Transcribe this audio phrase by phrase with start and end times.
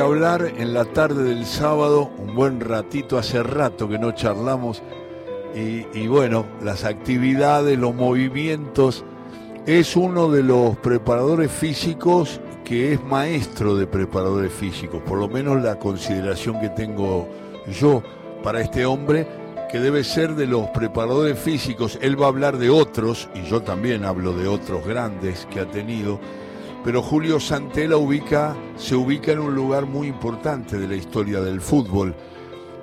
[0.00, 4.82] hablar en la tarde del sábado, un buen ratito, hace rato que no charlamos,
[5.54, 9.04] y, y, bueno, las actividades, los movimientos,
[9.66, 15.60] es uno de los preparadores físicos que es maestro de preparadores físicos, por lo menos
[15.60, 17.28] la consideración que tengo
[17.80, 18.02] yo
[18.44, 19.26] para este hombre,
[19.70, 23.62] que debe ser de los preparadores físicos, él va a hablar de otros, y yo
[23.62, 26.20] también hablo de otros grandes que ha tenido,
[26.84, 31.60] pero Julio Santela ubica, se ubica en un lugar muy importante de la historia del
[31.60, 32.14] fútbol,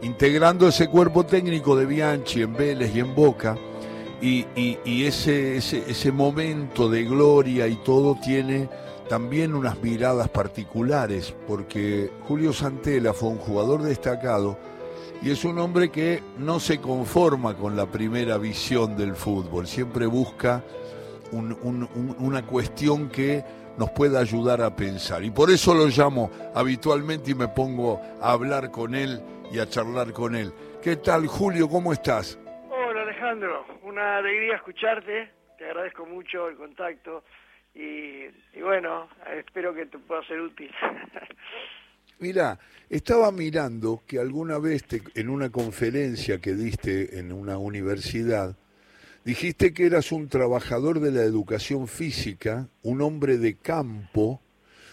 [0.02, 3.58] integrando ese cuerpo técnico de Bianchi en Vélez y en Boca,
[4.22, 4.46] y,
[5.06, 8.68] ese, momento de gloria y todo tiene
[9.10, 14.58] también unas miradas particulares, porque Julio Santela fue un jugador destacado
[15.22, 20.08] y es un hombre que no se conforma con la primera visión del fútbol, siempre
[20.08, 20.64] busca
[21.32, 23.44] un, un, un, una cuestión que
[23.78, 25.24] nos pueda ayudar a pensar.
[25.24, 29.70] Y por eso lo llamo habitualmente y me pongo a hablar con él y a
[29.70, 30.52] charlar con él.
[30.82, 31.70] ¿Qué tal, Julio?
[31.70, 32.40] ¿Cómo estás?
[32.70, 33.66] Hola, Alejandro.
[33.84, 35.32] Una alegría escucharte.
[35.58, 37.24] Te agradezco mucho el contacto.
[37.74, 40.72] Y, y bueno, espero que te pueda ser útil.
[42.20, 42.58] Mira,
[42.90, 48.56] estaba mirando que alguna vez te, en una conferencia que diste en una universidad,
[49.28, 54.40] Dijiste que eras un trabajador de la educación física, un hombre de campo,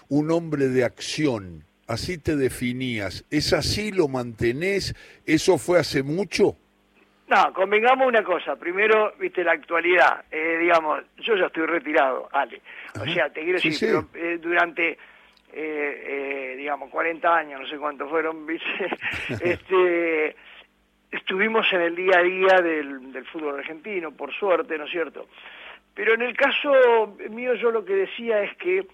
[0.08, 1.62] un hombre de acción.
[1.86, 3.24] Así te definías.
[3.30, 3.92] ¿Es así?
[3.92, 4.96] ¿Lo mantenés?
[5.24, 6.56] ¿Eso fue hace mucho?
[7.28, 8.56] No, convengamos una cosa.
[8.56, 10.24] Primero, viste, la actualidad.
[10.32, 12.60] Eh, digamos, yo ya estoy retirado, Ale.
[13.00, 13.94] O sea, te quiero Sí, decir, sí.
[14.10, 14.96] pero, eh, durante, eh,
[15.52, 18.66] eh, digamos, 40 años, no sé cuántos fueron, viste,
[19.44, 20.34] este,
[21.14, 25.26] estuvimos en el día a día del, del fútbol argentino, por suerte, ¿no es cierto?
[25.94, 28.86] Pero en el caso mío yo lo que decía es que,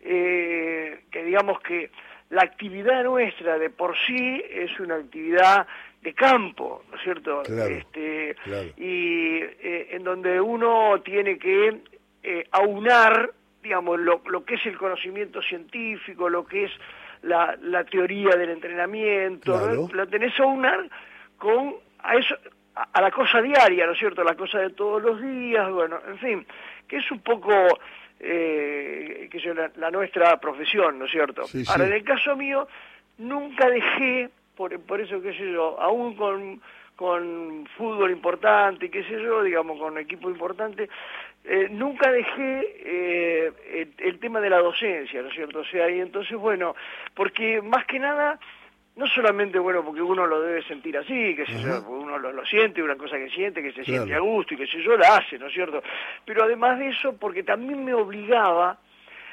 [0.00, 1.90] eh, que digamos que
[2.30, 5.66] la actividad nuestra de por sí es una actividad
[6.02, 7.42] de campo, ¿no es cierto?
[7.44, 8.68] Claro, este, claro.
[8.76, 11.80] Y eh, en donde uno tiene que
[12.22, 13.30] eh, aunar,
[13.62, 16.72] digamos, lo, lo que es el conocimiento científico, lo que es
[17.22, 19.74] la, la teoría del entrenamiento, Claro.
[19.74, 19.88] ¿no?
[19.94, 20.90] lo tenés a aunar
[21.44, 22.34] con a eso
[22.74, 24.24] a, a la cosa diaria, ¿no es cierto?
[24.24, 26.46] La cosa de todos los días, bueno, en fin,
[26.88, 27.52] que es un poco
[28.18, 31.44] eh, que yo, la, la nuestra profesión, ¿no es cierto?
[31.44, 31.70] Sí, sí.
[31.70, 32.66] Ahora, en el caso mío,
[33.18, 36.60] nunca dejé, por, por eso, qué sé yo, aún con,
[36.96, 40.88] con fútbol importante, qué sé yo, digamos, con equipo importante,
[41.44, 45.60] eh, nunca dejé eh, el, el tema de la docencia, ¿no es cierto?
[45.60, 46.74] O sea, y entonces, bueno,
[47.14, 48.40] porque más que nada
[48.96, 52.44] no solamente bueno porque uno lo debe sentir así, que yo, porque uno lo, lo
[52.46, 54.04] siente, una cosa que siente, que se Claro.
[54.04, 55.82] siente a gusto y que sé yo, la hace, ¿no es cierto?
[56.24, 58.78] Pero además de eso, porque también me obligaba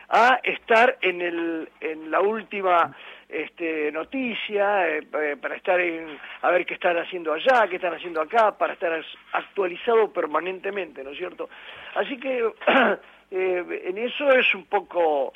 [0.09, 2.93] a estar en el en la última
[3.29, 7.93] este, noticia, eh, eh, para estar en, a ver qué están haciendo allá, qué están
[7.93, 9.01] haciendo acá, para estar
[9.31, 11.49] actualizado permanentemente, ¿no es cierto?
[11.95, 12.39] Así que
[13.31, 15.31] eh, en eso es un poco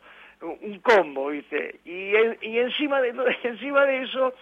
[0.61, 1.79] un combo, ¿viste?
[1.85, 3.09] Y, en- y encima de
[3.43, 4.33] encima de eso,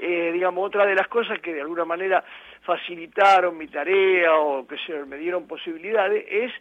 [0.00, 2.24] eh, digamos, otra de las cosas que de alguna manera
[2.62, 6.52] facilitaron mi tarea o que se me dieron posibilidades es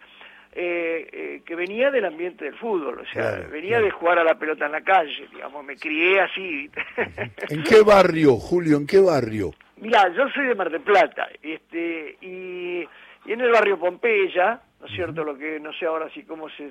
[0.53, 3.85] eh, eh, que venía del ambiente del fútbol, o sea, Claro, venía claro.
[3.85, 6.69] de jugar a la pelota en la calle, digamos, me crié así.
[7.49, 8.75] ¿En qué barrio, Julio?
[8.77, 9.51] ¿En qué barrio?
[9.77, 12.81] Mirá, yo soy de Mar del Plata, este, y,
[13.25, 15.23] y en el barrio Pompeya, ¿no es cierto?
[15.23, 16.69] Lo que no sé ahora si cómo se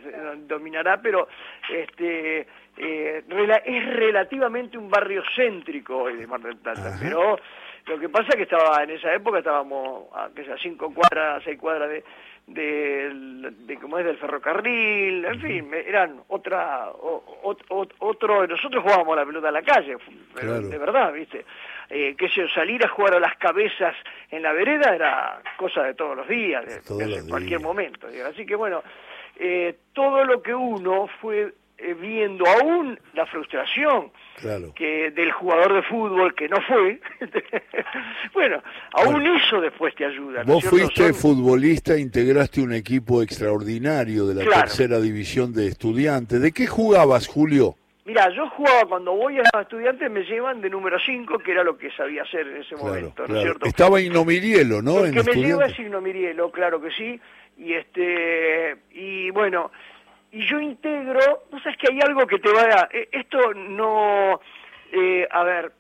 [0.48, 1.28] dominará, pero
[1.72, 2.41] este,
[2.76, 3.22] eh,
[3.65, 6.98] es relativamente un barrio céntrico hoy de Mar del Plata, Ajá.
[7.00, 7.38] pero
[7.87, 11.43] lo que pasa es que estaba en esa época estábamos a que sea cinco cuadras,
[11.44, 12.04] seis cuadras de
[12.47, 13.10] de,
[13.60, 19.15] de como es del ferrocarril, en fin, eran otra o- o- o- otro nosotros jugábamos
[19.16, 19.97] la pelota en la calle,
[20.34, 20.69] pero Claro.
[20.69, 21.44] de verdad, ¿viste?
[21.93, 23.97] Eh, que sé yo, salir a jugar a las cabezas
[24.31, 27.62] en la vereda era cosa de todos los días, de, Todos de los cualquier días.
[27.62, 28.06] momento.
[28.09, 28.27] digo.
[28.27, 28.83] Así que bueno,
[29.37, 34.73] eh, todo lo que uno fue eh, viendo, aún la frustración Claro.
[34.75, 37.01] que del jugador de fútbol que no fue,
[38.33, 40.45] bueno, aún eso después te ayuda.
[40.45, 44.60] ¿no Vos fuiste Son- futbolista, integraste un equipo extraordinario de la Claro.
[44.63, 46.41] tercera división de estudiantes.
[46.41, 47.75] ¿De qué jugabas, Julio?
[48.10, 51.78] Mira, yo jugaba cuando voy a estudiantes me llevan de número 5, que era lo
[51.78, 53.42] que sabía hacer en ese Claro, momento, ¿no es claro.
[53.42, 53.66] cierto?
[53.66, 54.98] Estaba Inomirielo, ¿no?
[55.04, 57.21] El En que me lleva es Signo Mirielo, claro que sí.
[57.57, 59.71] Y este y bueno,
[60.33, 62.89] y yo integro, no sabes que hay algo que te va a...
[62.91, 64.41] eh, Esto no...
[64.91, 65.71] eh, a ver,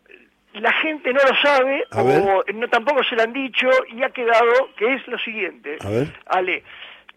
[0.52, 4.10] la gente no lo sabe, A o no tampoco se lo han dicho, y ha
[4.10, 5.78] quedado que es lo siguiente.
[5.84, 6.14] A ver.
[6.26, 6.62] Ale,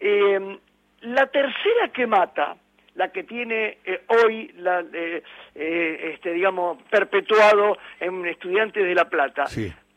[0.00, 0.58] eh,
[1.02, 2.56] la tercera que mata
[2.94, 5.22] la que tiene eh, hoy, la, eh,
[5.54, 9.44] este, digamos, perpetuado en Estudiantes de La Plata.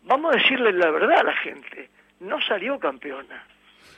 [0.04, 1.90] Vamos a decirle la verdad a la gente,
[2.22, 3.46] no salió campeona.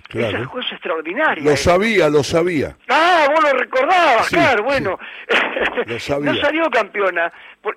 [0.07, 0.39] Claro.
[0.39, 1.43] Esa cosa extraordinaria.
[1.43, 2.75] Lo sabía, lo sabía.
[2.89, 4.97] Ah, vos lo recordabas, claro, bueno.
[5.85, 6.31] Lo sabía.
[6.33, 7.31] no salió campeona.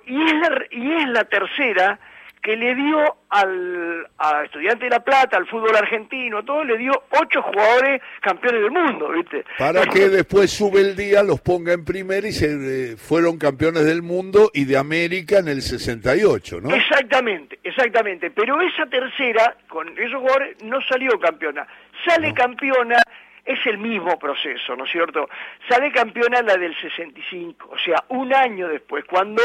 [0.07, 1.99] y, es y es la tercera
[2.43, 2.99] que le dio
[3.29, 8.61] al a Estudiante de La Plata, al fútbol argentino, todo, le dio ocho jugadores campeones
[8.63, 9.45] del mundo, ¿viste?
[9.57, 13.85] Para que después sube el día, los ponga en primera y se eh, fueron campeones
[13.85, 16.75] del mundo y de América en el 68, ¿no?
[16.75, 18.29] Exactamente, exactamente.
[18.29, 21.65] Pero esa tercera, con esos jugadores, no salió campeona.
[22.05, 22.97] Sale campeona
[23.45, 25.29] es el mismo proceso, ¿no es cierto?
[25.69, 29.41] Sale campeona la del 65, o sea, un año después, cuando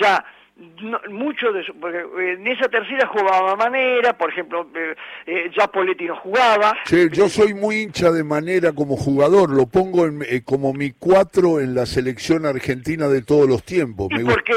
[0.00, 0.24] ya
[0.82, 4.94] no, mucho de eso, porque eh, en esa tercera jugaba Manera, por ejemplo, eh,
[5.26, 6.76] eh, ya Poletti no jugaba.
[6.84, 11.60] Sí, yo soy muy hincha de Manera como jugador, lo pongo en, como mi cuatro
[11.60, 14.08] en la selección argentina de todos los tiempos.
[14.24, 14.52] Porque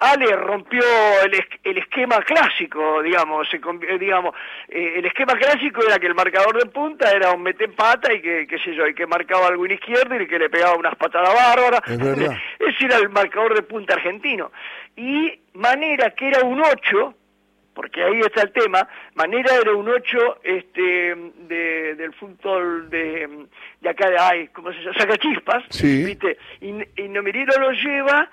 [0.00, 0.82] Ale rompió
[1.24, 3.60] el, el, esquema clásico, digamos, se,
[3.98, 4.34] digamos
[4.68, 8.46] el esquema clásico era que el marcador de punta era un mete pata y que,
[8.46, 11.32] qué sé yo, y que marcaba algo en izquierda y que le pegaba unas patadas
[11.32, 11.80] bárbaras.
[11.86, 12.36] Es verdad.
[12.58, 14.50] Ese era el marcador de punta argentino
[14.98, 17.14] y Manera, que era un 8,
[17.74, 21.14] porque ahí está el tema, Manera era un 8 este,
[21.48, 23.46] de, del fútbol de,
[23.80, 24.98] de acá de, ay, ¿cómo se llama?
[24.98, 26.04] Sacachispas, sí.
[26.04, 26.38] ¿viste?
[26.60, 28.28] Y, y Nomiriro lo lleva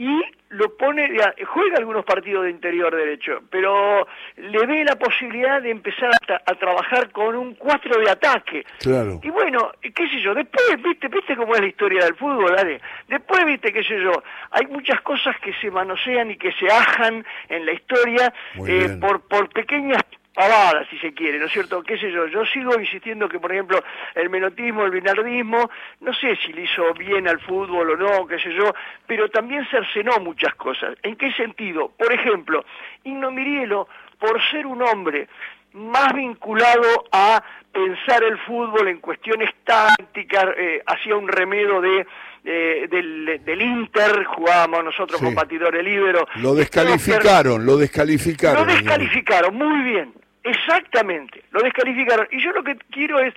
[0.00, 0.18] y
[0.48, 1.10] lo pone,
[1.44, 4.08] juega algunos partidos de interior derecho, pero
[4.38, 8.64] le ve la posibilidad de empezar a, trabajar con un cuatro de ataque.
[8.78, 9.20] Claro.
[9.22, 12.80] Y bueno, qué sé yo, después, viste, viste cómo es la historia del fútbol, ¿vale?
[13.08, 17.22] Después, viste, qué sé yo, hay muchas cosas que se manosean y que se ajan
[17.50, 18.32] en la historia
[18.66, 20.02] eh, por, por pequeñas
[20.34, 21.82] pavada, si se quiere, ¿no es cierto?
[21.82, 22.26] ¿Qué sé yo?
[22.26, 23.82] Yo sigo insistiendo que, por ejemplo,
[24.14, 28.38] el menotismo, el binardismo, no sé si le hizo bien al fútbol o no, qué
[28.38, 28.72] sé yo,
[29.06, 30.96] pero también cercenó muchas cosas.
[31.02, 31.90] ¿En qué sentido?
[31.96, 32.64] Por ejemplo,
[33.04, 33.88] Igno Mirielo,
[34.18, 35.28] por ser un hombre
[35.72, 37.42] más vinculado a
[37.72, 42.06] pensar el fútbol en cuestiones tácticas, eh, hacía un remedo de
[42.42, 46.26] del, del, Inter, jugábamos nosotros con Batidores Libero.
[46.36, 48.66] Lo descalificaron, lo descalificaron.
[48.66, 52.26] Lo descalificaron, muy bien, exactamente, lo descalificaron.
[52.30, 53.34] Y yo lo que quiero es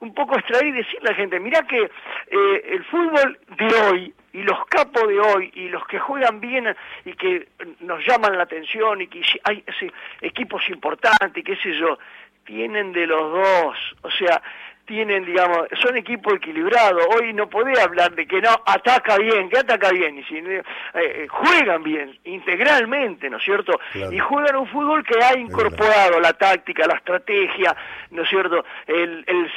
[0.00, 4.14] un poco extraer y decirle a la gente, mira que eh, el fútbol de hoy
[4.32, 6.74] y los capos de hoy y los que juegan bien
[7.04, 7.48] y que
[7.80, 11.98] nos llaman la atención y que hay ese, equipos importantes y qué sé yo,
[12.44, 14.42] tienen de los dos, o sea,
[14.90, 17.06] tienen, digamos, son equipos equilibrados.
[17.14, 20.62] Hoy no podés hablar de que no ataca bien, que ataca bien, y si, eh,
[20.94, 23.78] eh, juegan bien, integralmente, ¿no es cierto?
[23.94, 27.76] Y juegan un fútbol que ha incorporado la táctica, la estrategia,
[28.10, 28.64] ¿no es cierto?
[28.88, 29.50] El, el,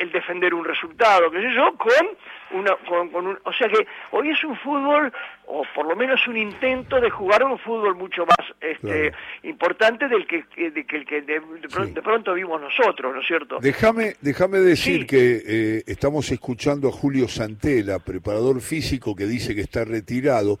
[0.00, 3.86] el, defender un resultado, qué sé yo, con una, con, con un, o sea que
[4.10, 5.12] hoy es un fútbol
[5.46, 9.12] o por lo menos un intento de jugar un fútbol mucho más este,
[9.44, 11.40] importante del que, de, que, el que de,
[12.02, 13.58] pronto, vimos nosotros, ¿no es cierto?
[13.60, 19.60] Déjame déjame decir que eh, estamos escuchando a Julio Santela, preparador físico, que dice que
[19.60, 20.58] está retirado,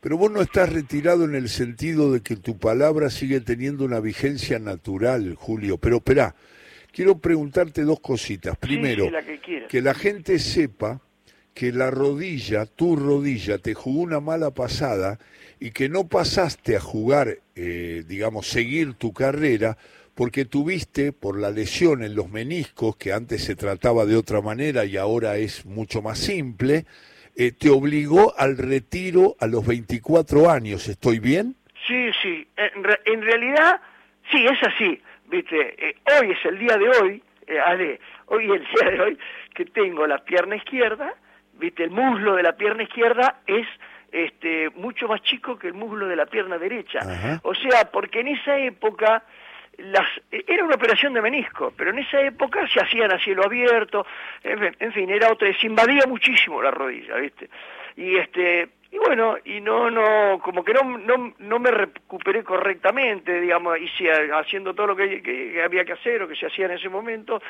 [0.00, 4.00] pero vos no estás retirado en el sentido de que tu palabra sigue teniendo una
[4.00, 5.78] vigencia natural, Julio.
[5.78, 6.34] Pero espera,
[6.92, 8.56] quiero preguntarte dos cositas.
[8.58, 9.10] Primero,
[9.68, 11.00] que la gente sepa
[11.56, 15.18] que la rodilla, tu rodilla, te jugó una mala pasada
[15.58, 19.78] y que no pasaste a jugar, eh, digamos, seguir tu carrera
[20.14, 24.84] porque tuviste, por la lesión en los meniscos, que antes se trataba de otra manera
[24.84, 26.84] y ahora es mucho más simple,
[27.36, 30.88] eh, te obligó al retiro a los 24 años.
[30.88, 31.56] ¿Estoy bien?
[31.86, 32.46] Sí, sí.
[32.58, 33.80] En, realidad,
[34.30, 35.00] sí, es así.
[35.30, 37.22] Viste, eh, hoy es el día de hoy,
[37.64, 39.18] Ale, hoy es el día de hoy
[39.54, 41.14] que tengo la pierna izquierda
[41.58, 43.66] viste el muslo de la pierna izquierda es
[44.12, 47.00] este mucho más chico que el muslo de la pierna derecha.
[47.42, 49.22] O sea porque en esa época
[49.78, 54.06] las era una operación de menisco pero en esa época se hacían a cielo abierto
[54.42, 57.50] en fin, era otra se invadía muchísimo la rodilla viste
[57.94, 63.40] y este y bueno y no no como que no no, no me recuperé correctamente
[63.40, 66.72] digamos hice haciendo todo lo que, que había que hacer o que se hacía en
[66.72, 67.40] ese momento.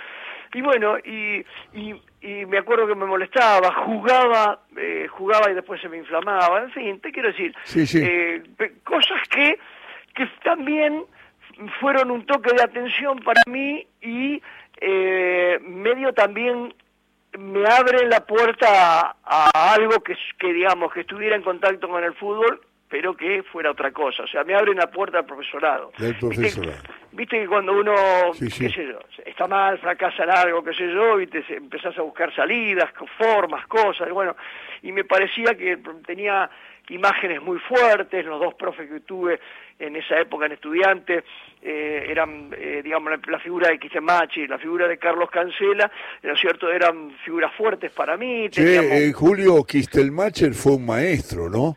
[0.53, 5.88] Y bueno, y, y, me acuerdo que me molestaba, jugaba, eh, jugaba y después se
[5.88, 8.43] me inflamaba, en fin, te quiero decir, eh,
[8.85, 9.59] cosas que,
[10.15, 11.05] que también
[11.81, 14.43] fueron un toque de atención para mí y
[14.81, 16.75] eh, medio también
[17.38, 22.14] me abre la puerta a, algo que, que, digamos, que estuviera en contacto con el
[22.14, 24.23] fútbol pero que fuera otra cosa.
[24.23, 25.93] O sea, me abren la puerta al profesorado.
[25.99, 26.83] Del profesorado.
[27.12, 27.95] viste que cuando uno,
[28.38, 32.35] qué sé yo, está mal, fracasa en algo, qué sé yo, viste, empezás a buscar
[32.35, 34.37] salidas, formas, cosas, bueno,
[34.83, 36.49] y me parecía que tenía
[36.90, 39.40] imágenes muy fuertes, los dos profes que tuve
[39.78, 41.25] en esa época en estudiante
[41.62, 45.90] eh, eran, eh, digamos, la, figura de Quistemachi, la figura de Carlos Cancela,
[46.23, 46.71] ¿no es cierto?
[46.71, 48.49] Eran figuras fuertes para mí.
[48.57, 51.76] Eh, Julio Quistelmacher fue un maestro, ¿no?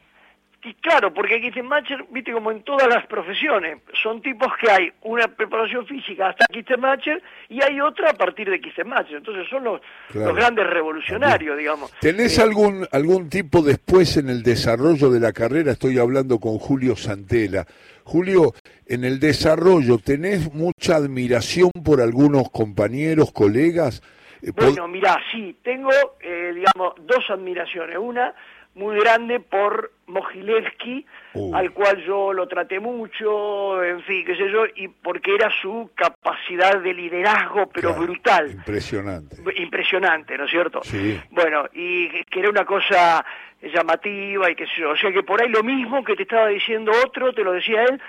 [0.62, 5.28] Y claro, porque Kistenmacher, viste, como en todas las profesiones, son tipos que hay una
[5.30, 9.18] preparación física hasta Kistenmacher y hay otra a partir de Kistenmacher.
[9.18, 9.82] Entonces son los,
[10.14, 11.94] los grandes revolucionarios, digamos.
[12.02, 15.72] ¿Tenés eh, algún, algún tipo después en el desarrollo de la carrera?
[15.72, 17.66] Estoy hablando con Julio Santela.
[18.04, 18.54] Julio,
[18.86, 24.02] en el desarrollo, ¿tenés mucha admiración por algunos compañeros, colegas?
[24.42, 27.98] Eh, bueno, mira, sí, tengo, eh, digamos, dos admiraciones.
[27.98, 28.34] Una
[28.76, 31.56] muy grande por Mogilevsky, uh.
[31.56, 35.92] al cual yo lo traté mucho, en fin, qué sé yo, y porque era su
[35.96, 38.52] capacidad de liderazgo, pero brutal.
[38.52, 39.38] Impresionante.
[39.58, 40.82] Impresionante, ¿no es cierto?
[40.84, 41.20] Sí.
[41.30, 43.24] Bueno, y que era una cosa
[43.62, 44.92] llamativa y qué sé yo.
[44.92, 47.84] O sea que por ahí lo mismo que te estaba diciendo otro, te lo decía
[47.84, 48.02] él,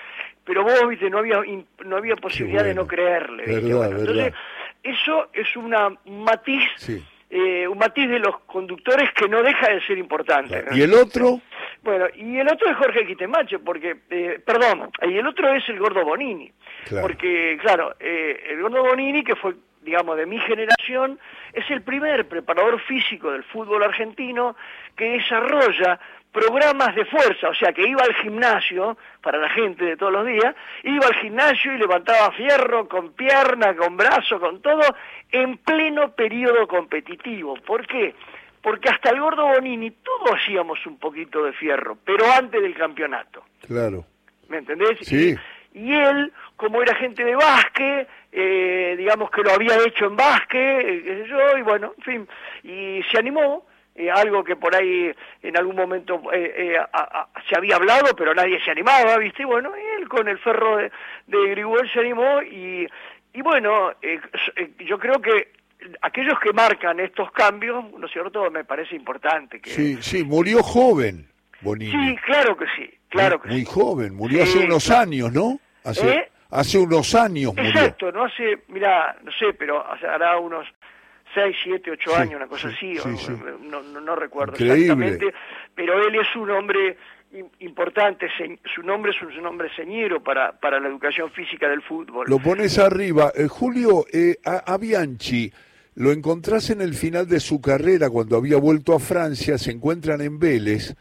[0.45, 1.43] pero vos, viste, no había,
[1.85, 3.45] no había posibilidad de no creerle.
[3.45, 4.33] Entonces,
[4.83, 6.65] eso es una matiz.
[6.77, 10.65] Sí eh, un matiz de los conductores que no deja de ser importante.
[10.73, 11.41] ¿Y el otro?
[11.83, 15.79] Bueno, y el otro es Jorge Quitemache, porque, eh, perdón, y el otro es el
[15.79, 16.53] Gordo Bonini,
[17.01, 21.19] porque, claro, eh, el Gordo Bonini, que fue, digamos, de mi generación,
[21.55, 24.57] es el primer preparador físico del fútbol argentino
[24.95, 25.99] que desarrolla
[26.33, 30.27] programas de fuerza, o sea que iba al gimnasio, para la gente de todos los
[30.27, 34.83] días, iba al gimnasio y levantaba fierro con pierna, con brazo, con todo,
[35.33, 37.55] en pleno periodo competitivo.
[37.67, 38.15] ¿Por qué?
[38.63, 43.45] Porque hasta el gordo Bonini todos hacíamos un poquito de fierro, pero antes del campeonato.
[43.67, 44.05] Claro.
[44.49, 44.99] ¿Me entendés?
[45.03, 45.35] Sí.
[45.73, 50.81] Y, él, como era gente de básquet, eh, digamos que lo había hecho en básquet,
[50.87, 52.29] eh, qué sé yo, y bueno, en fin,
[52.65, 53.65] y se animó,
[54.01, 55.13] eh, algo que por ahí
[55.43, 56.79] en algún momento eh, eh,
[57.49, 59.45] se había hablado, pero nadie se animaba, ¿viste?
[59.45, 60.91] bueno, él con el ferro de,
[61.27, 62.87] de se animó y,
[63.35, 63.93] y bueno,
[64.79, 65.49] yo creo que
[66.03, 69.61] aquellos que marcan estos cambios, ¿no es cierto?, me parece importante.
[69.61, 71.29] Que, sí, sí, murió joven,
[71.61, 71.91] Bonini.
[71.91, 75.59] Sí, claro que sí, claro que muy joven, murió hace unos años, ¿no?
[75.85, 77.71] Hace, hace unos años murió.
[77.71, 80.67] Exacto, no hace, mira, no sé, pero hará unos
[81.35, 82.95] 6, 7, 8 años, una cosa así,
[83.63, 85.33] no, no, recuerdo exactamente,
[85.75, 86.97] pero él es un hombre
[87.61, 88.29] importante,
[88.75, 92.27] su nombre es un nombre señero para, para la educación física del fútbol.
[92.29, 93.33] Lo pones arriba.
[93.35, 95.53] Eh, Julio, eh, a, Bianchi,
[95.95, 100.21] lo encontrás en el final de su carrera, cuando había vuelto a Francia, se encuentran
[100.21, 100.95] en Vélez.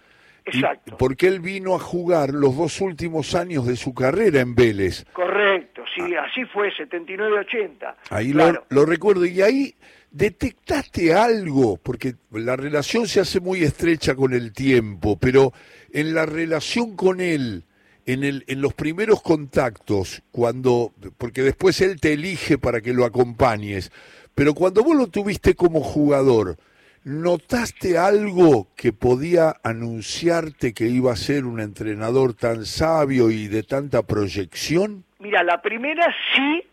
[0.45, 0.97] Exacto.
[0.97, 5.05] porque él vino a jugar los dos últimos años de su carrera en Vélez.
[5.13, 6.23] Correcto, sí, ah.
[6.23, 7.95] así fue, 79-80.
[8.09, 9.75] Ahí lo, lo recuerdo, y ahí
[10.11, 11.77] ¿Detectaste algo?
[11.77, 15.53] Porque la relación se hace muy estrecha con el tiempo, pero
[15.93, 17.65] en la relación con él,
[18.07, 23.05] en, el, en los primeros contactos, cuando, porque después él te elige para que lo
[23.05, 23.91] acompañes,
[24.39, 26.55] pero cuando vos lo tuviste como jugador,
[27.03, 33.63] ¿notaste algo que podía anunciarte que iba a ser un entrenador tan sabio y de
[33.63, 35.03] tanta proyección?
[35.19, 36.63] Mira, la primera sí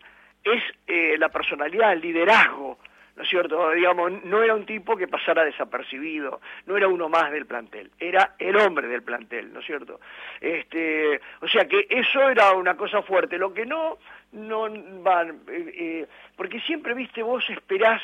[0.45, 2.77] es eh, la personalidad, el liderazgo
[3.17, 3.71] ¿no es cierto?
[3.71, 8.35] Digamos, no era un tipo que pasara desapercibido, no era uno más del plantel, era
[8.37, 9.99] el hombre del plantel, ¿no es cierto?
[10.39, 13.97] Este, o sea que eso era una cosa fuerte, lo que no,
[14.33, 14.69] no
[15.01, 18.03] van, eh, eh, porque siempre, viste, vos esperás,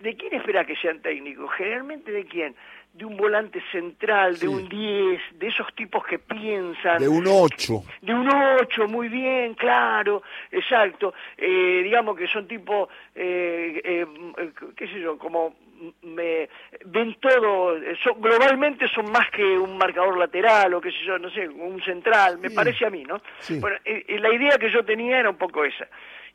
[0.00, 1.48] ¿de quién esperás que sean técnicos?
[1.54, 2.56] Generalmente de quién?
[2.96, 6.98] De un volante central, de un 10, de esos tipos que piensan.
[6.98, 7.82] De un 8.
[8.00, 11.12] De un 8, muy bien, claro, exacto.
[11.36, 14.06] Eh, digamos que son tipos, eh, eh,
[14.74, 15.54] qué sé yo, como
[16.02, 16.48] me
[16.86, 21.28] ven todo, son, globalmente son más que un marcador lateral o qué sé yo, no
[21.30, 23.20] sé, un central, me parece a mí, ¿no?
[23.60, 25.86] Bueno, la idea que yo tenía era un poco esa.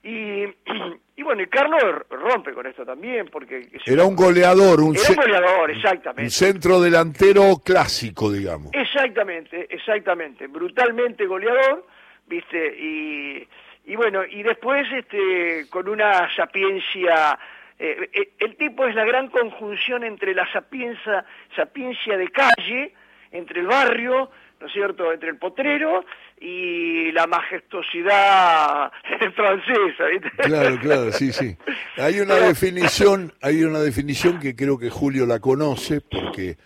[0.03, 0.43] Y,
[1.15, 3.69] y bueno, y Carlos rompe con esto también, porque...
[3.85, 6.23] Era un goleador, un, era un goleador, exactamente.
[6.23, 8.71] Un centro delantero clásico, digamos.
[8.73, 11.85] Exactamente, exactamente, brutalmente goleador,
[12.25, 13.47] viste, y,
[13.85, 17.37] y bueno, y después este con una sapiencia...
[17.83, 22.93] Eh, eh, el tipo es la gran conjunción entre la sapiencia, sapiencia de calle,
[23.31, 24.29] entre el barrio,
[24.59, 26.05] ¿no es cierto?, entre el potrero
[26.41, 28.91] y la majestuosidad
[29.35, 30.05] francesa.
[30.37, 31.55] Claro, claro, sí, sí.
[31.97, 36.57] Hay una definición, hay una definición que creo que Julio la conoce porque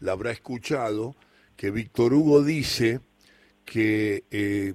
[0.00, 1.16] la habrá escuchado,
[1.56, 3.00] que Víctor Hugo dice
[3.64, 4.74] que eh,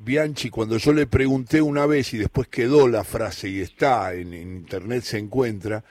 [0.00, 4.34] Bianchi, cuando yo le pregunté una vez y después quedó la frase y está, en,
[4.34, 5.84] internet se encuentra,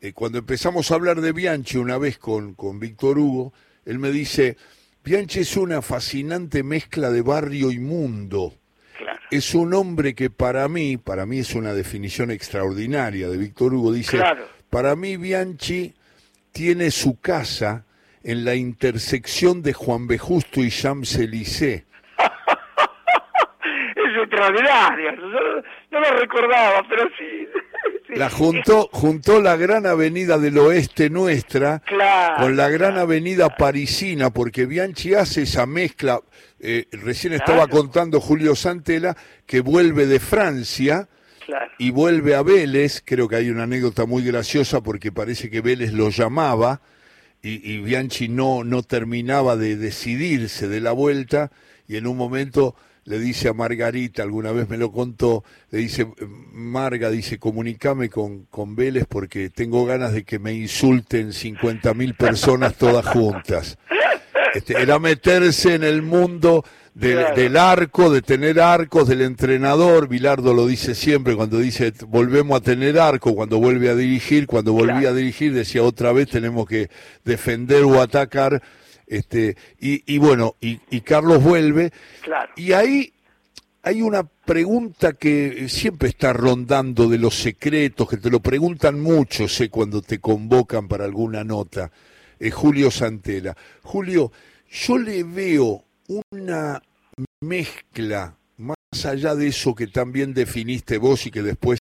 [0.00, 3.52] eh, cuando empezamos a hablar de Bianchi una vez con, con Víctor Hugo,
[3.84, 4.56] él me dice,
[5.02, 8.54] Bianchi es una fascinante mezcla de barrio y mundo.
[9.30, 13.92] Es un hombre que para mí, para mí es una definición extraordinaria de Víctor Hugo,
[13.92, 14.20] dice,
[14.68, 15.94] para mí Bianchi
[16.52, 17.86] tiene su casa
[18.22, 20.18] en la intersección de Juan B.
[20.18, 21.84] Justo y Champs-Élysées.
[23.96, 25.12] es extraordinario,
[25.90, 27.48] no, lo recordaba, pero sí.
[28.16, 31.82] La juntó, juntó la gran avenida del oeste nuestra
[32.38, 36.20] con la gran avenida parisina, porque Bianchi hace esa mezcla.
[36.58, 41.08] Eh, recién estaba contando Julio Santela que vuelve de Francia
[41.78, 43.02] y vuelve a Vélez.
[43.04, 46.80] Creo que hay una anécdota muy graciosa porque parece que Vélez lo llamaba
[47.42, 51.50] y, Bianchi no, no terminaba de decidirse de la vuelta
[51.88, 52.76] y en un momento
[53.10, 56.06] le dice a Margarita, alguna vez me lo contó, le dice,
[56.52, 62.14] Marga, dice, comunícame con, con Vélez porque tengo ganas de que me insulten 50 mil
[62.14, 63.78] personas todas juntas.
[64.54, 66.64] Este, era meterse en el mundo
[66.94, 70.06] del arco, de tener arcos, del entrenador.
[70.06, 74.72] Bilardo lo dice siempre cuando dice volvemos a tener arco, cuando vuelve a dirigir, cuando
[74.72, 76.90] volvía a dirigir decía otra vez tenemos que
[77.24, 78.62] defender o atacar.
[79.10, 81.92] Este, y, y bueno, y, y, Carlos vuelve.
[82.54, 83.12] Y ahí
[83.82, 89.48] hay una pregunta que siempre está rondando de los secretos, que te lo preguntan mucho,
[89.48, 91.90] sé, cuando te convocan para alguna nota.
[92.38, 93.56] es Julio Santela.
[93.82, 94.30] Julio,
[94.70, 96.80] yo le veo una
[97.40, 101.80] mezcla, más allá de eso que también definiste vos y que después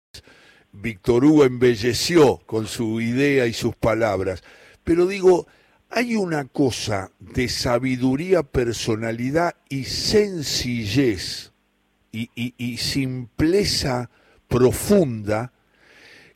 [0.72, 4.44] Víctor Hugo embelleció con su idea y sus palabras,
[4.84, 5.46] pero digo,
[5.89, 11.53] hay una cosa de sabiduría, personalidad y sencillez
[12.12, 14.10] y, y simpleza
[14.48, 15.51] profunda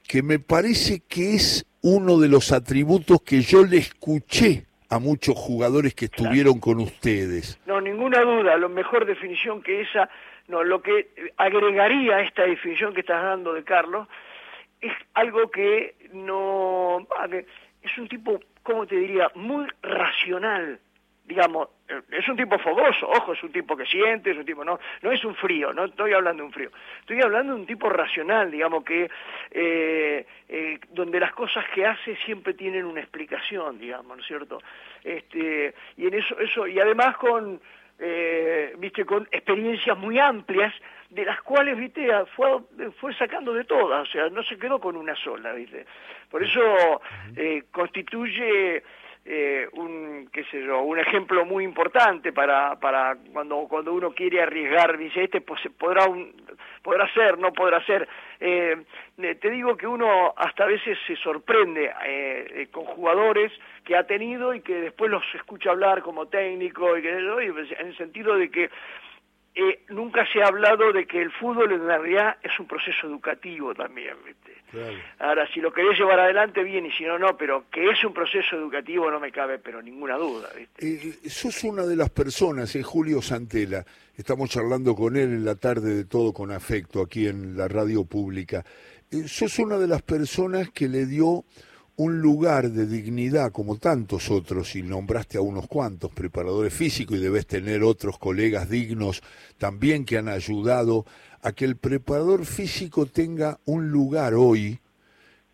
[0.08, 5.36] que me parece que es uno de los atributos que yo le escuché a muchos
[5.36, 7.60] jugadores que estuvieron con ustedes.
[7.66, 10.10] No, ninguna duda, lo mejor definición que esa,
[10.48, 14.08] no, lo que agregaría a esta definición que estás dando de Carlos
[14.82, 17.08] es algo que no,
[17.82, 20.80] es un tipo, ¿cómo te diría?, muy racional,
[21.26, 24.64] digamos, eh, es un tipo fogoso, ojo, es un tipo que siente, es un tipo,
[24.64, 27.66] no, no es un frío, no estoy hablando de un frío, estoy hablando de un
[27.66, 29.10] tipo racional, digamos, que
[29.52, 34.60] eh, eh, donde las cosas que hace siempre tienen una explicación, digamos, ¿no es cierto?
[35.04, 37.62] Este, y en eso, eso, y además con,
[38.78, 40.74] viste, con experiencias muy amplias,
[41.10, 42.60] de las cuales, viste, fue,
[43.00, 45.86] fue sacando de todas, o sea, no se quedó con una sola, viste.
[46.30, 47.02] Por eso
[47.72, 48.84] constituye
[49.26, 54.42] eh, un qué sé yo un ejemplo muy importante para para cuando cuando uno quiere
[54.42, 56.34] arriesgar dice este pues podrá un,
[56.84, 58.08] podrá ser no podrá ser
[58.40, 58.76] eh,
[59.18, 63.52] te digo que uno hasta a veces se sorprende eh, eh, con jugadores
[63.86, 67.98] que ha tenido y que después los escucha hablar como técnico y que en el
[67.98, 68.70] sentido de que
[69.56, 73.76] eh, nunca se ha hablado de que el fútbol en realidad es un proceso educativo
[73.76, 74.16] también.
[74.26, 74.52] ¿viste?
[75.20, 78.14] Ahora, si lo querés llevar adelante, bien, y si no, no, pero que es un
[78.14, 80.50] proceso educativo no me cabe, pero ninguna duda.
[80.58, 80.88] ¿viste?
[80.88, 83.86] Eh, eh sos una de las personas, eh, Julio Santela,
[84.16, 88.06] estamos charlando con él en la tarde de todo con afecto aquí en la radio
[88.06, 88.64] pública.
[89.10, 91.46] Eh, sos una de las personas que le dio
[91.96, 97.22] un lugar de dignidad como tantos otros, y nombraste a unos cuantos preparadores físicos y
[97.22, 99.22] debes tener otros colegas dignos
[99.60, 101.06] también que han ayudado
[101.42, 104.80] a que el preparador físico tenga un lugar hoy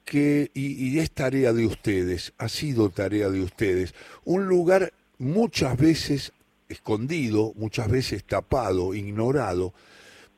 [0.06, 3.94] que, y, y es tarea de ustedes, ha sido tarea de ustedes,
[4.24, 6.32] un lugar muchas veces
[6.70, 9.74] escondido, muchas veces tapado, ignorado,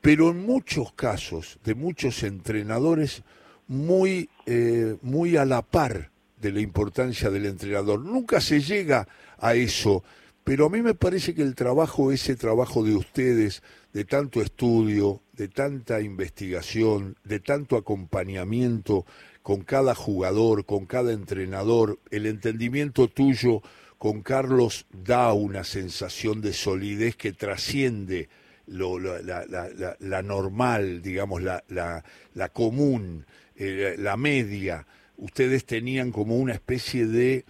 [0.00, 3.22] pero en muchos casos de muchos entrenadores
[3.68, 8.00] muy, eh, muy a la par de la importancia del entrenador.
[8.00, 9.06] Nunca se llega
[9.38, 10.02] a eso,
[10.42, 15.20] pero a mí me parece que el trabajo, ese trabajo de ustedes, de tanto estudio,
[15.34, 19.06] de tanta investigación, de tanto acompañamiento
[19.42, 23.62] con cada jugador, con cada entrenador, el entendimiento tuyo
[24.02, 28.28] con Carlos da una sensación de solidez que trasciende
[28.66, 33.24] lo, la, la, la, normal, digamos, la, la común.
[33.54, 34.88] Eh, la media,
[35.18, 37.44] ustedes tenían como una especie de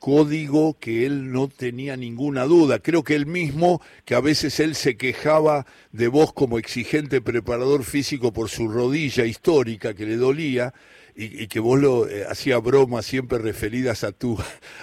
[0.00, 2.80] código que él no tenía ninguna duda.
[2.80, 7.84] Creo que él mismo, que a veces él se quejaba de vos como exigente preparador
[7.84, 10.74] físico por su rodilla histórica que le dolía,
[11.14, 14.38] y, que vos lo eh, hacía bromas siempre referidas a tu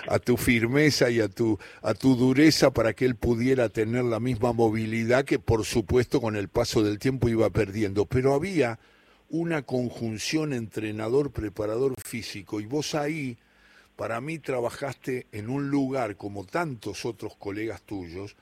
[0.08, 4.20] a tu firmeza y a tu a tu dureza para que él pudiera tener la
[4.20, 8.80] misma movilidad que por supuesto con el paso del tiempo iba perdiendo, pero había
[9.30, 13.38] una conjunción entrenador preparador físico y vos ahí
[13.96, 18.36] para mí trabajaste en un lugar como tantos otros colegas tuyos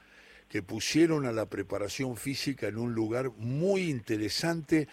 [0.49, 4.87] que pusieron a la preparación física en un lugar muy interesante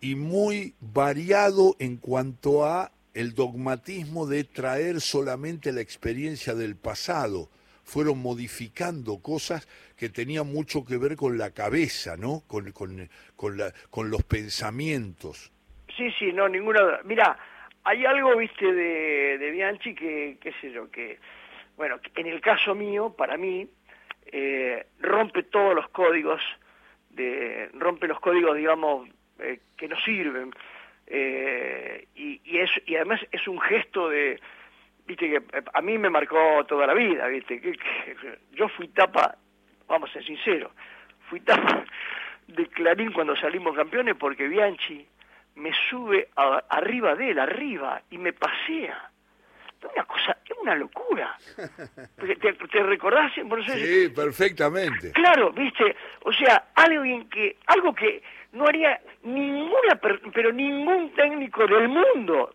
[0.00, 7.48] y muy variado en cuanto a el dogmatismo de traer solamente la experiencia del pasado.
[7.84, 12.42] Fueron modificando cosas que tenían mucho que ver con la cabeza, ¿no?
[12.46, 15.50] Con, con, con, la, con los pensamientos.
[15.96, 17.00] Sí, sí, no, ninguna.
[17.04, 17.36] Mira,
[17.84, 21.18] hay algo, viste, de, de Bianchi que, qué sé yo, que,
[21.76, 23.68] bueno, en el caso mío, para mí,
[24.26, 26.40] eh, rompe todos los códigos,
[27.10, 29.08] de, rompe los códigos, digamos,
[29.42, 30.52] eh, que no sirven.
[31.06, 34.40] Eh, y, y, es, y además es un gesto de,
[35.06, 37.76] viste, que a mí me marcó toda la vida, viste, que,
[38.52, 39.36] yo fui tapa,
[39.88, 40.72] vamos a ser sinceros,
[41.28, 41.84] fui tapa
[42.46, 45.06] de Clarín cuando salimos campeones porque Bianchi
[45.56, 49.10] me sube arriba de él, arriba, y me pasea
[49.94, 51.36] una cosa, es una locura.
[52.16, 53.32] ¿Te, te recordás?
[53.34, 55.12] sí, perfectamente.
[55.12, 60.00] Claro, viste, o sea, alguien que, algo que no haría ninguna,
[60.32, 62.52] pero ningún técnico del mundo,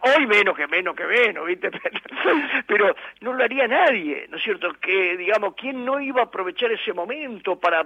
[0.00, 1.70] hoy menos que menos que menos, viste,
[2.66, 4.72] pero, no lo haría nadie, ¿no es cierto?
[4.80, 7.84] Que, digamos, ¿quién no iba a aprovechar ese momento para,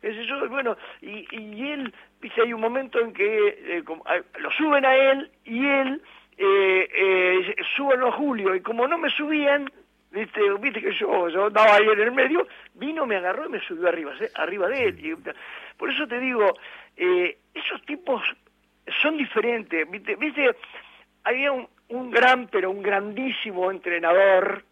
[0.00, 3.84] eso, bueno, y, y él, viste, hay un momento en que eh,
[4.38, 6.02] lo suben a él y él
[6.38, 9.70] eh, eh, súbanlo a Julio, y como no me subían,
[10.10, 13.60] viste, viste que yo, yo andaba ahí en el medio, vino, me agarró y me
[13.60, 15.18] subió arriba, arriba de él.
[15.76, 16.54] por eso te digo,
[16.96, 18.22] eh, esos tipos
[19.00, 20.54] son diferentes, viste, viste
[21.24, 24.64] había un, un gran, pero un grandísimo entrenador,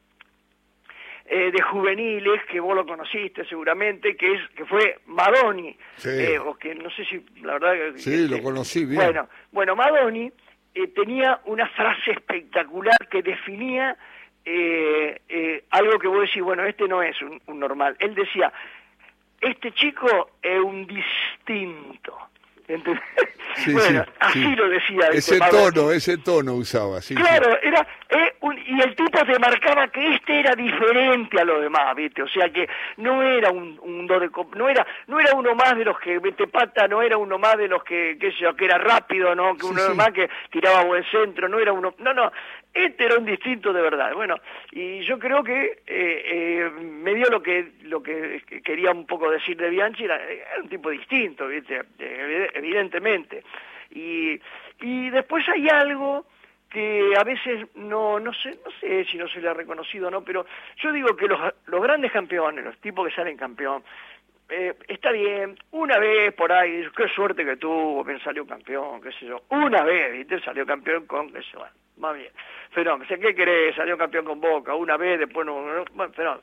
[1.26, 5.76] eh, de juveniles que vos lo conociste seguramente que es que fue Madoni.
[6.04, 9.00] Eh, o que no sé si la verdad sí lo conocí bien.
[9.00, 10.32] bueno bueno Madoni
[10.74, 13.96] eh, tenía una frase espectacular que definía
[14.44, 17.96] eh, eh, algo que vos decís, bueno, este no es un, un normal.
[17.98, 18.52] Él decía,
[19.40, 22.30] este chico es un distinto
[23.72, 25.08] bueno, así lo decía.
[25.12, 27.00] Ese tono, ese tono usaba.
[27.00, 28.34] Sí, claro, era eh,
[28.66, 32.22] y el tipo te marcaba que este era diferente a lo demás, ¿viste?
[32.22, 35.76] O sea que no era un, un do de no era no era uno más
[35.76, 38.54] de los que mete pata, no era uno más de los que qué sé yo,
[38.54, 42.14] que era rápido, no, que uno más que tiraba buen centro, no era uno, no,
[42.14, 42.32] no,
[42.72, 44.12] este era un distinto de verdad.
[44.14, 44.36] Bueno,
[44.72, 46.22] y yo creo que eh,
[46.66, 50.20] eh, me dio lo que lo que quería un poco decir de Bianchi, era,
[50.62, 53.42] un tipo distinto, evidentemente.
[53.90, 54.40] Y,
[54.80, 56.26] y después hay algo
[56.68, 60.10] que a veces no no sé no sé si no se le ha reconocido o
[60.12, 63.82] no pero yo digo que los, los grandes campeones los tipos que salen campeón
[64.50, 69.12] eh, está bien, una vez por ahí, qué suerte que tuvo, que salió campeón, qué
[69.12, 70.40] sé yo, una vez, ¿viste?
[70.40, 71.64] Salió campeón con, qué sé yo,
[72.00, 72.32] más bien.
[72.74, 73.76] Pero, ¿qué querés?
[73.76, 76.40] Salió campeón con Boca, una vez, después no, bueno, pero,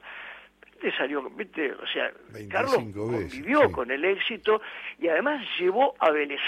[0.72, 0.92] ¿viste?
[0.98, 1.74] Salió, ¿viste?
[1.74, 2.12] O sea,
[2.50, 4.62] Carlos convivió con el éxito
[5.00, 6.40] y además llevó a Vélez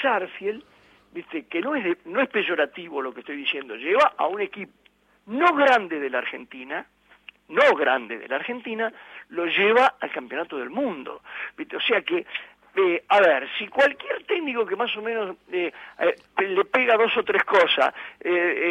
[1.12, 1.46] ¿viste?
[1.48, 4.74] Que no es, no es peyorativo lo que estoy diciendo, lleva a un equipo
[5.30, 6.86] no grande de la Argentina,
[7.50, 8.92] no grande de la Argentina,
[9.30, 11.22] lo lleva al campeonato del mundo.
[11.76, 12.26] O sea que,
[12.76, 17.16] eh, a ver, si cualquier técnico que más o menos eh, eh, le pega dos
[17.18, 17.94] o tres cosas,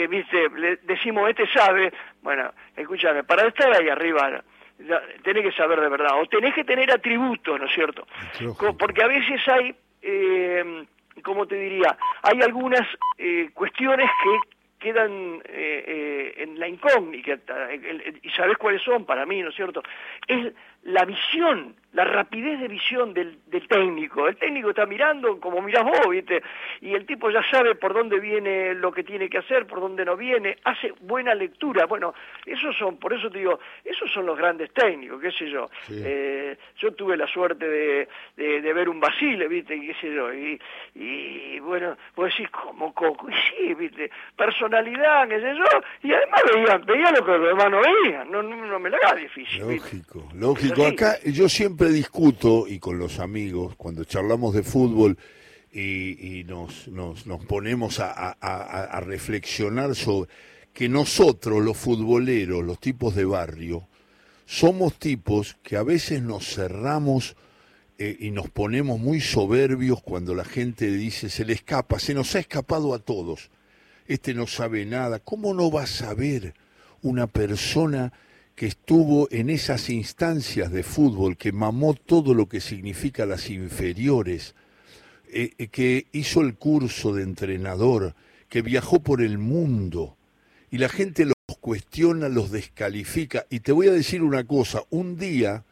[0.09, 0.49] ¿viste?
[0.57, 4.43] Le decimos, este sabe, bueno, escúchame, para estar ahí arriba
[5.25, 8.07] tenés que saber de verdad, o tenés que tener atributos, ¿no es cierto?
[8.79, 10.85] Porque a veces hay, eh,
[11.25, 11.97] ¿cómo te diría?
[12.23, 12.87] Hay algunas
[13.55, 17.69] cuestiones que quedan eh, eh, en la incógnita,
[18.23, 19.83] y sabes cuáles son para mí, ¿no es cierto?
[20.27, 20.53] Es
[20.85, 24.29] la visión, la rapidez de visión del, del, técnico.
[24.29, 26.43] El técnico está mirando como mirás vos, ¿viste?
[26.81, 30.05] Y el tipo ya sabe por dónde viene lo que tiene que hacer, por dónde
[30.05, 31.87] no viene, hace buena lectura.
[31.87, 32.15] Bueno,
[32.47, 35.69] esos son, por eso te digo, esos son los grandes técnicos, qué sé yo.
[35.91, 39.81] Eh, yo tuve la suerte de, de, ver un Basile, ¿viste?
[39.81, 40.33] qué sé yo.
[40.33, 40.61] Y,
[40.95, 44.11] y bueno, vos decís, como Coco, y sí, ¿viste?
[44.37, 45.65] Personalidad, qué sé yo.
[46.03, 49.15] Y además veía, veía lo que los demás no veían, no, no, me la haga
[49.17, 49.61] difícil.
[49.61, 55.19] Lógico, lógico acá yo siempre discuto, y con los amigos, cuando charlamos de fútbol
[55.73, 60.31] y, nos, nos, ponemos a, reflexionar sobre
[60.73, 63.89] que nosotros, los futboleros, los tipos de barrio,
[64.47, 67.37] somos tipos que a veces nos cerramos
[67.99, 72.35] eh, y nos ponemos muy soberbios cuando la gente dice se le escapa, se nos
[72.35, 73.51] ha escapado a todos.
[74.07, 75.19] este no sabe nada.
[75.19, 76.55] ¿Cómo no va a saber
[77.03, 78.13] una persona
[78.59, 84.57] que estuvo en esas instancias de fútbol, que mamó todo lo que significa las inferiores,
[85.29, 88.17] eh, eh, que hizo el curso de entrenador,
[88.49, 90.17] que viajó por el mundo,
[90.73, 93.47] y la gente los cuestiona, los descalifica.
[93.49, 95.63] Y te voy a decir una cosa, un día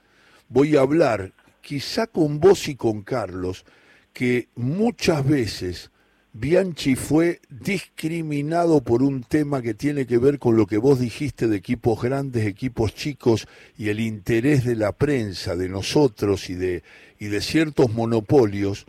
[0.49, 3.65] voy a hablar, quizá con vos y con Carlos,
[4.13, 5.91] que muchas veces
[6.39, 11.49] Bianchi fue discriminado por un tema que tiene que ver con lo que vos dijiste
[11.49, 16.83] de equipos grandes, equipos chicos y el interés de la prensa, de nosotros y de,
[17.19, 18.85] y de ciertos monopolios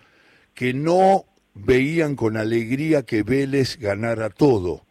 [0.53, 4.81] que no veían con alegría que Vélez ganara todo.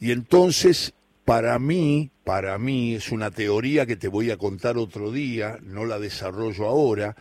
[0.00, 0.94] Y entonces,
[1.26, 5.84] para mí, para mí, es una teoría que te voy a contar otro día, no
[5.84, 7.14] la desarrollo ahora,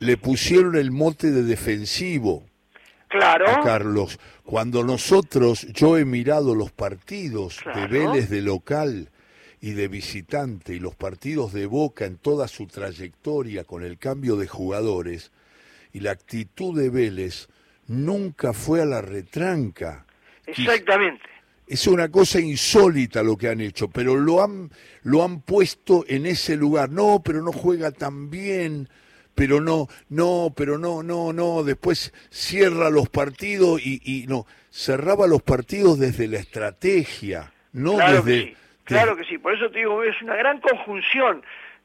[0.00, 2.44] le pusieron el mote de defensivo.
[3.12, 3.44] Claro.
[3.62, 9.10] Carlos, cuando nosotros, yo he mirado los partidos de Vélez de local
[9.60, 14.36] y de visitante y los partidos de Boca en toda su trayectoria con el cambio
[14.36, 15.30] de jugadores
[15.92, 17.48] y la actitud de Vélez
[17.86, 20.06] nunca fue a la retranca.
[20.46, 21.22] Exactamente.
[21.66, 24.70] Es una cosa insólita lo que han hecho, pero lo han,
[25.02, 26.90] lo han puesto en ese lugar.
[26.90, 28.88] No, pero no juega tan bien,
[29.34, 31.62] pero no, no, pero no, no, no.
[31.62, 38.56] Después cierra los partidos y, y no, cerraba los partidos desde la estrategia, no desde...
[38.84, 41.42] Claro que sí, por eso te digo, es una gran conjunción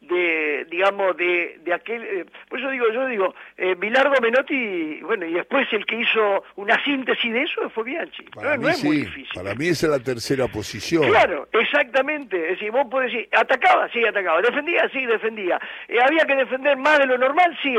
[0.07, 5.25] de digamos de, de aquel eh, por eso digo yo digo eh, Bilardo Menotti bueno
[5.25, 8.23] y después el que hizo una síntesis de eso fue Bianchi.
[8.23, 9.29] Para no, es muy difícil.
[9.33, 11.09] para mí esa es la tercera posición.
[11.09, 12.37] Claro exactamente.
[12.43, 14.41] Es decir vos podés decir atacaba sí atacaba.
[14.41, 15.59] Defendía sí defendía.
[15.87, 17.75] Eh, había que defender más de lo normal sí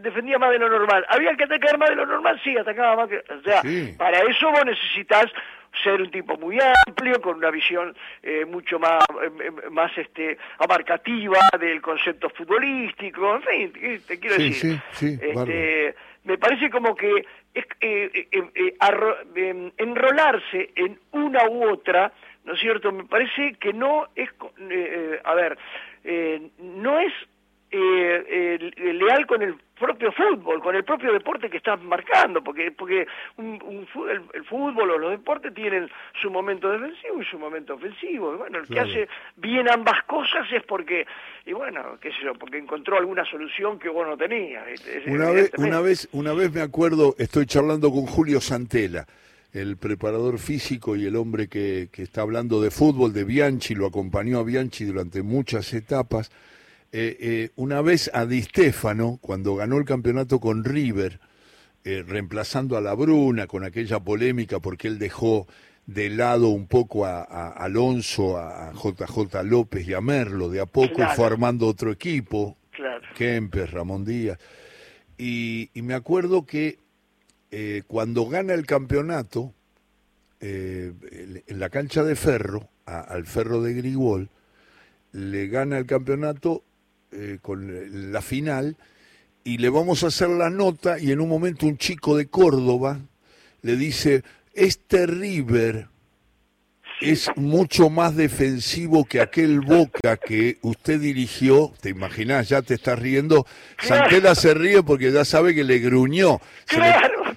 [0.00, 1.04] defendía más de lo normal.
[1.08, 3.62] Había que atacar más de lo normal sí atacaba más que o sea
[3.96, 5.26] para eso vos necesitas
[5.82, 11.38] ser un tipo muy amplio, con una visión eh, mucho más, eh, más este, abarcativa
[11.58, 14.80] del concepto futbolístico, en fin, te quiero decir.
[15.00, 22.12] este, me parece como que es, eh, em, enrolarse en una u otra,
[22.44, 22.92] ¿no es cierto?
[22.92, 24.30] Me parece que no es,
[25.24, 25.58] a ver,
[26.58, 27.12] no es
[27.70, 33.86] leal con el propio fútbol, con el propio deporte que estás marcando, porque porque un,
[34.34, 35.88] el, fútbol o los deportes tienen
[36.20, 38.34] su momento defensivo y su momento ofensivo.
[38.34, 41.06] Y bueno, el que hace bien ambas cosas es porque,
[41.46, 44.64] y bueno, qué sé yo, porque encontró alguna solución que vos no tenías.
[45.06, 49.06] una, vez, una, vez, una vez me acuerdo, estoy charlando con Julio Santela,
[49.52, 53.86] el preparador físico y el hombre que, que está hablando de fútbol, de Bianchi, lo
[53.86, 56.30] acompañó a Bianchi durante muchas etapas
[56.90, 61.20] eh, eh, una vez a Di Stefano, cuando ganó el campeonato con River,
[61.84, 65.46] eh, reemplazando a la Bruna con aquella polémica porque él dejó
[65.84, 71.06] de lado un poco a, Alonso, a JJ López y a Merlo, de a poco
[71.14, 72.56] fue armando otro equipo,
[73.14, 74.38] Kempes, Ramón Díaz.
[75.16, 76.78] Y, me acuerdo que
[77.86, 79.54] cuando gana el campeonato,
[80.40, 84.28] en la cancha de Ferro, al Ferro de Grigol,
[85.12, 86.64] le gana el campeonato
[87.12, 88.76] eh, con la final
[89.44, 93.00] y le vamos a hacer la nota y en un momento un chico de Córdoba
[93.62, 94.22] le dice,
[94.54, 95.88] este River
[97.00, 102.98] es mucho más defensivo que aquel Boca que usted dirigió, te imaginás, ya te estás
[102.98, 103.46] riendo,
[103.78, 106.40] Santela se ríe porque ya sabe que le gruñó,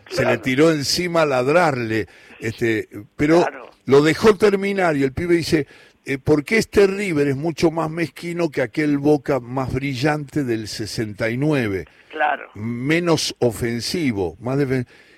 [0.09, 2.07] se, le, tiró encima a ladrarle,
[2.39, 3.45] este, pero
[3.85, 5.67] lo dejó terminar y el pibe dice,
[6.05, 11.85] eh, porque este River es mucho más mezquino que aquel Boca más brillante del 69.
[12.09, 12.49] Claro.
[12.55, 14.59] Menos ofensivo, más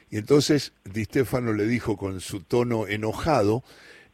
[0.10, 3.64] Y entonces Di Stefano le dijo con su tono enojado,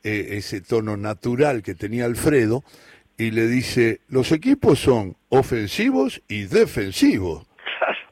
[0.03, 2.63] eh, ese tono natural que tenía Alfredo,
[3.17, 7.45] y le dice, los equipos son ofensivos y defensivos.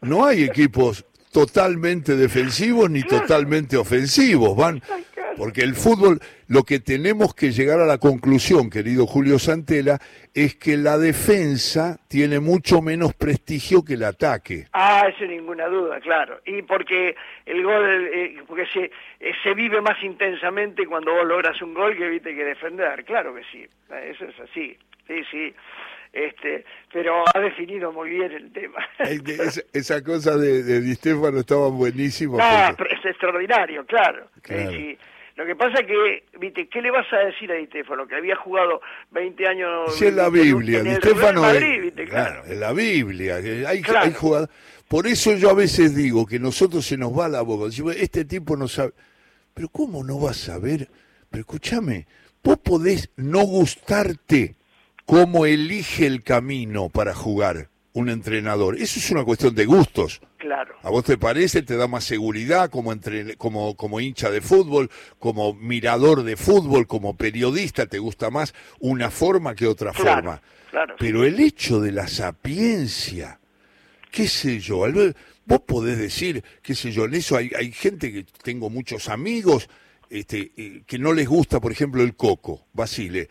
[0.02, 4.82] No hay equipos totalmente defensivos ni totalmente ofensivos, van
[5.38, 10.00] porque el fútbol, lo que tenemos que llegar a la conclusión, querido Julio Santela,
[10.34, 14.66] es que la defensa tiene mucho menos prestigio que el ataque.
[14.74, 16.42] Ah, sin ninguna duda, claro.
[16.46, 21.62] Y porque el gol, eh, porque se, eh, se vive más intensamente cuando vos logras
[21.62, 23.66] un gol que viste que defender, claro que sí.
[24.10, 24.78] Eso es así.
[25.08, 25.54] Sí, sí
[26.14, 28.88] este, pero ha definido muy bien el tema.
[29.74, 32.38] esa, cosa de, de Di Stefano estaba buenísima.
[32.42, 34.30] Ah, es extraordinario, claro.
[34.42, 34.72] claro.
[34.72, 34.98] Sí,
[35.38, 38.08] lo que pasa es que, viste, ¿qué le vas a decir a Di Stefano?
[38.08, 39.96] Que había jugado 20 años...
[39.96, 41.44] Sí, en la Biblia, Di Stefano...
[42.10, 42.44] Claro.
[42.48, 44.50] en la Biblia, hay, hay jugadores...
[44.88, 47.72] Por eso yo a veces digo que nosotros se nos va la boca.
[47.96, 48.94] Este tipo no sabe...
[49.54, 50.90] pero ¿cómo no vas a ver?
[51.30, 52.08] Pero escúchame,
[52.44, 54.56] vos podés no gustarte
[55.06, 58.76] cómo elige el camino para jugar un entrenador.
[58.76, 60.22] Eso es una cuestión de gustos.
[60.38, 60.76] Claro.
[60.84, 61.64] ¿A vos te parece?
[61.64, 66.86] ¿Te da más seguridad como, entre, como, como hincha de fútbol, como mirador de fútbol,
[66.86, 67.88] como periodista?
[67.88, 70.42] ¿Te gusta más una forma que otra forma?
[70.70, 70.96] Claro.
[71.00, 73.40] Pero el hecho de la sapiencia,
[74.12, 74.86] qué sé yo,
[75.46, 79.70] vos podés decir, qué sé yo, en eso hay, hay gente que tengo muchos amigos
[80.12, 83.28] este, eh, que no les gusta, por ejemplo, el coco, Basile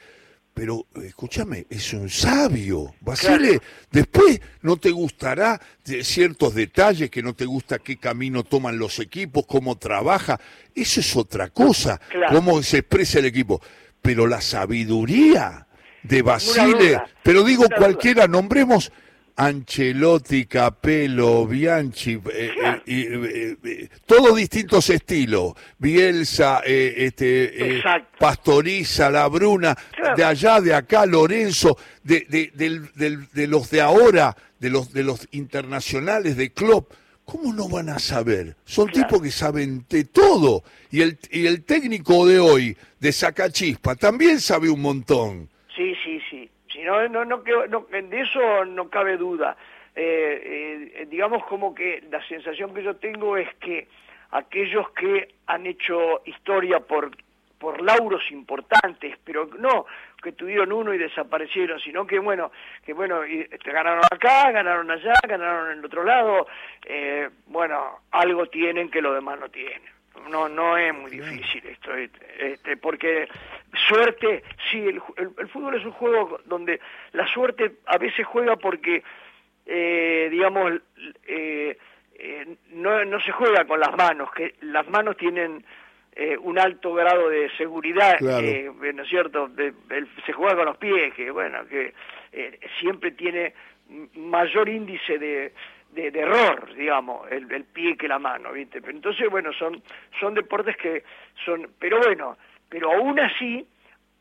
[0.56, 2.94] pero escúchame, es un sabio.
[3.02, 5.60] Basile, después no te gustará
[6.00, 10.40] ciertos detalles, que no te gusta qué camino toman los equipos, cómo trabaja.
[10.74, 13.60] Eso es otra cosa, cómo se expresa el equipo.
[14.00, 15.66] Pero la sabiduría
[16.02, 18.90] de Basile, pero digo cualquiera, nombremos
[19.36, 25.52] Ancelotti, Capello, Bianchi, eh, eh, eh, todos distintos estilos.
[25.78, 27.82] Bielsa, este,
[28.18, 29.76] Pastoriza, La Bruna,
[30.16, 36.36] de allá, de acá, Lorenzo, de, de, los de ahora, de los, de los internacionales
[36.36, 36.92] de Klopp.
[37.26, 38.56] ¿Cómo no van a saber?
[38.64, 40.62] Son tipos que saben de todo.
[40.90, 45.50] Y el, y el técnico de hoy, de Sacachispa, también sabe un montón.
[46.86, 49.56] Sí no, no, no, de eso no cabe duda.
[49.94, 53.88] Eh, eh, digamos como que la sensación que yo tengo es que
[54.30, 57.10] aquellos que han hecho historia por
[57.58, 59.86] por lauros importantes, pero no
[60.22, 62.52] que tuvieron uno y desaparecieron, sino que bueno,
[62.84, 66.46] que bueno, este, ganaron acá, ganaron allá, ganaron en el otro lado,
[66.84, 69.95] eh, bueno, algo tienen que los demás no tienen
[70.30, 73.28] no no es muy difícil esto este, porque
[73.88, 76.80] suerte sí el, el, fútbol es un juego donde
[77.12, 79.02] la suerte a veces juega porque
[79.66, 80.72] eh, digamos
[81.26, 81.78] eh,
[82.18, 85.64] eh, no, no se juega con las manos que las manos tienen
[86.40, 88.38] un alto grado de seguridad ¿no
[89.02, 89.50] es cierto
[90.24, 91.92] se juega con los pies que bueno que
[92.80, 93.52] siempre tiene
[94.14, 95.52] mayor índice de
[95.96, 98.80] de, error, digamos, el, el, pie que la mano, ¿viste?
[98.80, 99.82] Pero entonces, bueno, son,
[100.20, 101.02] son deportes que
[101.44, 102.36] son, pero bueno,
[102.68, 103.66] pero aún así,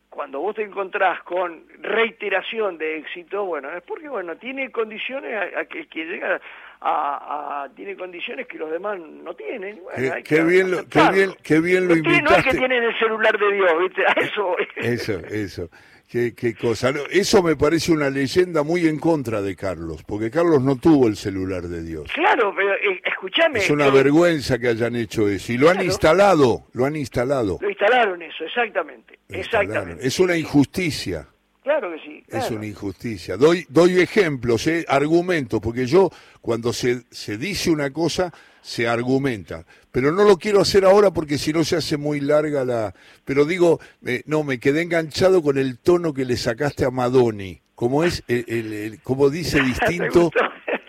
[0.09, 5.65] cuando vos te encontrás con reiteración de éxito, bueno, es porque, bueno, tiene condiciones a,
[5.65, 6.39] que, que llega
[6.81, 9.81] a, tiene condiciones que los demás no tienen.
[9.83, 12.21] Bueno, qué, bien lo, qué, bien, qué bien lo invitaste.
[12.23, 14.05] No es que tienen el celular de Dios, ¿viste?
[14.05, 14.55] A eso.
[14.75, 15.69] Eso, eso.
[16.07, 16.93] Qué, qué cosa.
[17.09, 21.17] Eso me parece una leyenda muy en contra de Carlos, porque Carlos no tuvo el
[21.17, 22.11] celular de Dios.
[22.13, 23.59] Claro, pero eh, escúchame.
[23.59, 25.51] Es una vergüenza que hayan hecho eso.
[25.51, 27.57] Y lo han instalado, lo han instalado.
[27.59, 29.19] Lo instalaron eso, exactamente.
[29.29, 30.05] Exactamente.
[30.05, 31.27] Es una injusticia.
[31.63, 32.23] Claro que sí.
[32.27, 33.37] Es una injusticia.
[33.37, 38.31] Doy, doy ejemplos, eh, argumentos, porque yo cuando se, se dice una cosa,
[38.65, 39.63] se argumenta.
[39.91, 42.95] Pero no lo quiero hacer ahora porque si no se hace muy larga la...
[43.23, 47.61] Pero digo, eh, no, me quedé enganchado con el tono que le sacaste a Madoni.
[47.75, 50.31] Como es, el, como dice distinto,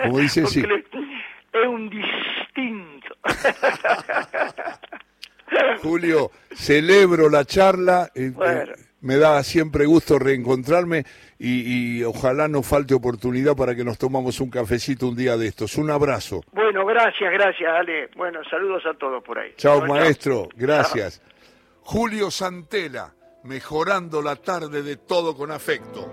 [0.02, 0.62] como dice sí.
[1.52, 3.14] Es un distinto.
[5.82, 8.11] Julio, celebro la charla.
[8.14, 8.32] Eh,
[9.00, 11.04] me da siempre gusto reencontrarme
[11.38, 15.76] y, ojalá no falte oportunidad para que nos tomamos un cafecito un día de estos.
[15.76, 16.42] Un abrazo.
[16.52, 18.09] Bueno, gracias, gracias, Ale.
[18.16, 19.52] Bueno, saludos a todos por ahí.
[19.56, 21.22] Chao, maestro, gracias.
[21.82, 26.11] Julio Santela, mejorando la tarde de todo con afecto.